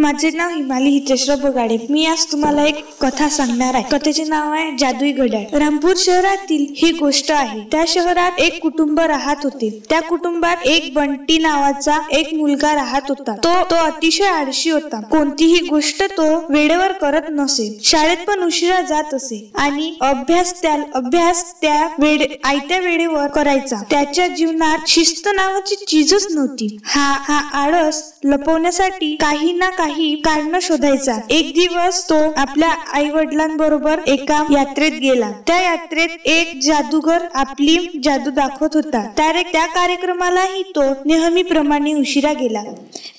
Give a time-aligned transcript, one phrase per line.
[0.00, 1.78] माझे नाव हिमाली हितेश्वर बगाडे.
[1.90, 3.84] मी आज तुम्हाला एक कथा सांगणार आहे.
[3.90, 5.58] कथेचे नाव आहे जादुई घड्याळ.
[5.58, 7.60] रामपूर शहरातील ही गोष्ट आहे.
[7.72, 9.82] त्या शहरात एक कुटुंब राहत होते.
[9.90, 13.36] त्या कुटुंबात एक बंटी नावाचा एक मुलगा राहत होता.
[13.36, 15.00] तो तो अतिशय आळशी होता.
[15.00, 17.78] कोणतीही गोष्ट तो वेळेवर करत नसे.
[17.84, 19.50] शाळेत पण उशिरा जात असे.
[19.54, 23.76] आणि अभ्यास त्या अभ्यास त्या वेळे आयत्या वेळेवर करायचा.
[23.90, 26.76] त्याच्या जीवनात शिस्त नावाची चीजच नव्हती.
[26.84, 31.12] हा हा आळस लपवण्यासाठी काही ना काही कारण शोधायचा.
[31.30, 35.30] एक दिवस तो आपल्या आई वडिलांबरोबर एका यात्रेत गेला.
[35.46, 39.10] त्या यात्रेत एक जादूगर आपली जादू दाखवत होता.
[39.16, 42.62] त्या त्या कार्यक्रमालाही तो नेहमीप्रमाणे उशिरा गेला.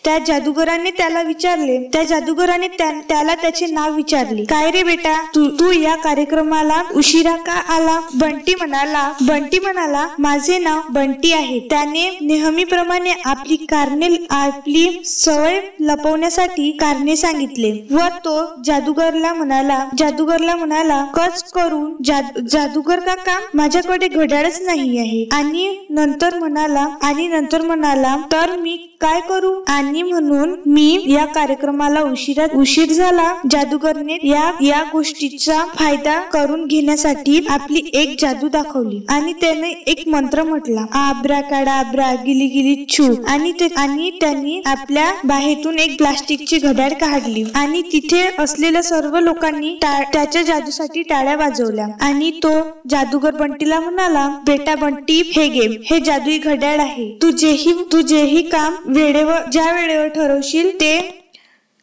[0.06, 1.90] त्या जादूगराने त्याला विचारले.
[1.94, 4.44] त्या जादूगराने त्या- त्याला त्याचे नाव विचारले.
[4.44, 5.24] काय रे बेटा?
[5.36, 8.00] तू तू या कार्यक्रमाला उशिरा का आला?
[8.14, 11.60] बंटी म्हणाला बंटी म्हणाला माझे नाव बंटी आहे.
[11.60, 17.88] त्याने नेहमीप्रमाणे आपली कारणे आपली सवय लपवण्यासाठी कारणे सांगितले.
[17.92, 25.30] व तो जादूगरला म्हणाला जादूगरला म्हणाला कच करून जादू जादूगर काका माझ्याकडे घड्याळच नाही आहे.
[25.32, 29.64] आणि नंतर म्हणाला आणि नंतर म्हणाला तर मी काय करू?
[29.68, 33.34] आणि म्हणून मी या कार्यक्रमाला उशिरा उशीर झाला.
[33.52, 39.06] जादूगरने या या गोष्टीचा फायदा करून घेण्यासाठी आपली एक जादू दाखवली.
[39.10, 40.86] आणि त्याने एक मंत्र म्हटला.
[40.92, 43.16] आब्रा काडा आब्रा गिली गिली छू.
[43.28, 47.44] आणि आणि त्यांनी आपल्या बाहेरून एक प्लास्टिकची घड्याळ काढली.
[47.56, 51.88] आणि तिथे असलेल्या सर्व लोकांनी टा- त्याच्या जादूसाठी टाळ्या वाजवल्या.
[52.02, 52.50] आणि तो
[52.90, 57.18] जादूगर बंटीला म्हणाला बेटा बंटी हे गेम हे जादुई घड्याळ आहे.
[57.22, 61.00] तू जेही तू जेही काम वेळेवर ज्या वेळेवर ठरवशील ते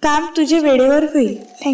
[0.03, 1.37] काम तुझे वेळेवर होईल.
[1.37, 1.73] थँक्यू